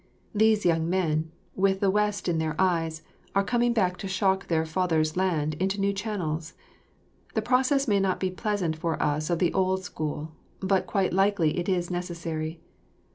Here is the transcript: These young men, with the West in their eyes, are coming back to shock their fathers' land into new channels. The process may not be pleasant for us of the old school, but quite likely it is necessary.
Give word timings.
These 0.33 0.65
young 0.65 0.89
men, 0.89 1.29
with 1.53 1.79
the 1.79 1.91
West 1.91 2.27
in 2.27 2.39
their 2.39 2.55
eyes, 2.59 3.03
are 3.35 3.43
coming 3.43 3.71
back 3.71 3.97
to 3.97 4.07
shock 4.07 4.47
their 4.47 4.65
fathers' 4.65 5.15
land 5.15 5.53
into 5.59 5.79
new 5.79 5.93
channels. 5.93 6.55
The 7.35 7.41
process 7.43 7.87
may 7.87 7.99
not 7.99 8.19
be 8.19 8.31
pleasant 8.31 8.75
for 8.75 8.99
us 8.99 9.29
of 9.29 9.37
the 9.37 9.53
old 9.53 9.83
school, 9.83 10.31
but 10.59 10.87
quite 10.87 11.13
likely 11.13 11.55
it 11.59 11.69
is 11.69 11.91
necessary. 11.91 12.59